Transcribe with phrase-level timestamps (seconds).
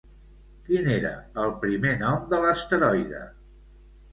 [0.69, 1.11] Quin era
[1.43, 3.21] el primer nom de l'asteroide?